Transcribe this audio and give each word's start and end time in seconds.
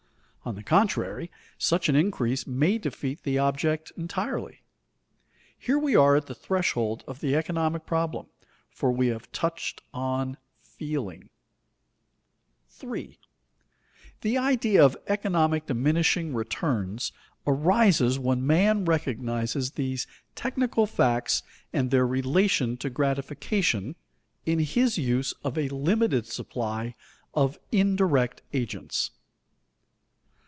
On 0.43 0.55
the 0.55 0.63
contrary, 0.63 1.29
such 1.59 1.87
an 1.87 1.95
increase 1.95 2.47
may 2.47 2.79
defeat 2.79 3.21
the 3.21 3.37
object 3.37 3.91
entirely. 3.95 4.63
Here 5.55 5.77
we 5.77 5.95
are 5.95 6.15
at 6.15 6.25
the 6.25 6.33
threshold 6.33 7.03
of 7.07 7.19
the 7.19 7.35
economic 7.35 7.85
problem, 7.85 8.25
for 8.71 8.91
we 8.91 9.05
have 9.09 9.31
touched 9.31 9.83
on 9.93 10.37
"feeling." 10.59 11.29
[Sidenote: 12.67 12.95
Economic 12.95 12.97
diminishing 12.97 13.03
returns 13.93 14.23
relate 14.23 14.23
to 14.23 14.23
value] 14.23 14.23
3. 14.23 14.23
_The 14.47 14.49
idea 14.49 14.83
of 14.83 14.97
economic 15.05 15.65
diminishing 15.67 16.33
returns 16.33 17.11
arises 17.45 18.17
when 18.19 18.47
man 18.47 18.83
recognizes 18.85 19.71
these 19.73 20.07
technical 20.33 20.87
facts 20.87 21.43
and 21.71 21.91
their 21.91 22.07
relation 22.07 22.77
to 22.77 22.89
gratification, 22.89 23.93
in 24.47 24.57
his 24.57 24.97
use 24.97 25.33
of 25.43 25.55
a 25.55 25.69
limited 25.69 26.25
supply 26.25 26.95
of 27.35 27.59
indirect 27.71 28.41
agents. 28.53 29.11